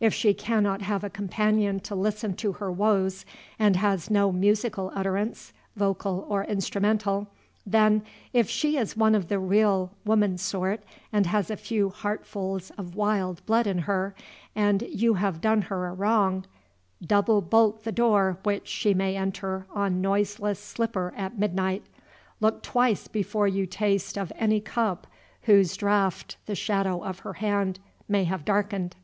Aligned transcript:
If 0.00 0.12
she 0.12 0.34
cannot 0.34 0.82
have 0.82 1.02
a 1.02 1.08
companion 1.08 1.80
to 1.80 1.94
listen 1.94 2.34
to 2.36 2.52
her 2.52 2.70
woes, 2.70 3.24
and 3.58 3.74
has 3.76 4.10
no 4.10 4.30
musical 4.30 4.92
utterance, 4.94 5.54
vocal 5.76 6.26
or 6.28 6.44
instrumental, 6.44 7.28
then, 7.64 8.02
if 8.34 8.50
she 8.50 8.76
is 8.76 8.94
of 9.00 9.28
the 9.28 9.38
real 9.38 9.92
woman 10.04 10.36
sort, 10.36 10.82
and 11.10 11.24
has 11.24 11.50
a 11.50 11.56
few 11.56 11.88
heartfuls 11.88 12.70
of 12.76 12.96
wild 12.96 13.46
blood 13.46 13.66
in 13.66 13.78
her, 13.88 14.14
and 14.54 14.82
you 14.82 15.14
have 15.14 15.40
done 15.40 15.62
her 15.62 15.86
a 15.86 15.94
wrong, 15.94 16.44
double 17.00 17.40
bolt 17.40 17.84
the 17.84 17.92
door 17.92 18.36
which 18.42 18.66
she 18.68 18.92
may 18.92 19.16
enter 19.16 19.64
on 19.72 20.02
noiseless 20.02 20.58
slipper 20.60 21.14
at 21.16 21.38
midnight, 21.38 21.82
look 22.42 22.62
twice 22.62 23.08
before 23.08 23.48
you 23.48 23.64
taste 23.64 24.18
of 24.18 24.30
any 24.36 24.60
cup 24.60 25.06
whose 25.44 25.78
draught 25.78 26.36
the 26.44 26.54
shadow 26.54 27.02
of 27.02 27.20
her 27.20 27.32
hand 27.32 27.78
may 28.06 28.24
have 28.24 28.44
darkened! 28.44 28.96